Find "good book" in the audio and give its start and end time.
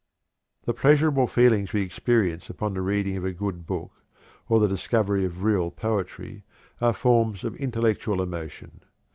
3.31-3.91